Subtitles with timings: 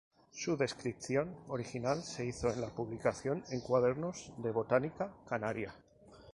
[0.31, 5.75] Su descripción original se hizo en la publicación en Cuadernos de Botánica Canaria.